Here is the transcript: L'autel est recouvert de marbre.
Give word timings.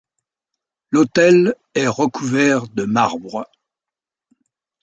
L'autel 0.89 1.53
est 1.75 1.85
recouvert 1.87 2.67
de 2.67 2.85
marbre. 2.85 3.47